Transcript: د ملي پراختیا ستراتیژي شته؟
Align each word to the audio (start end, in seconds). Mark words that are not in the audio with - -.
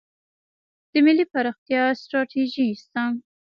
د 0.91 0.93
ملي 1.05 1.25
پراختیا 1.31 1.81
ستراتیژي 2.01 2.67
شته؟ 2.81 3.03